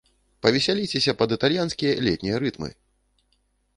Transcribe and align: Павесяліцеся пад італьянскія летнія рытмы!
Павесяліцеся 0.43 1.13
пад 1.21 1.29
італьянскія 1.37 1.93
летнія 2.07 2.35
рытмы! 2.45 2.69